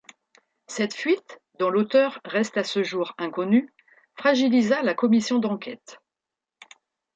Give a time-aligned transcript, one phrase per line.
[0.65, 3.71] Cette fuite, dont l'auteur reste à ce jour inconnu,
[4.15, 6.01] fragilisa la commission d'enquête.